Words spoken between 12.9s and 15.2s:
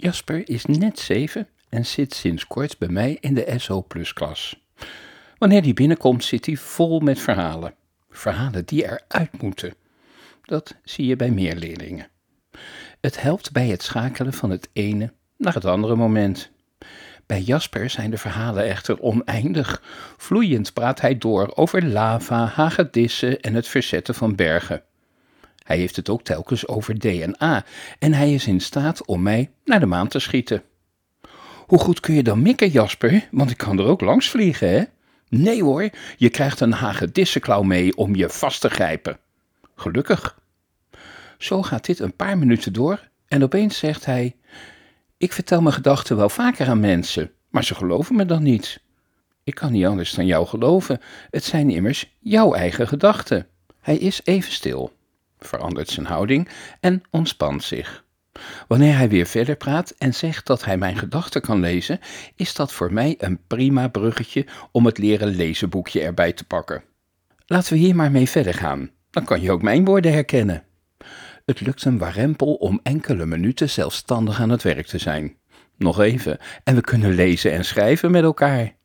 Het helpt bij het schakelen van het ene